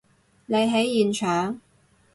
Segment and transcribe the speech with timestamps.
[0.47, 1.61] 你喺現場？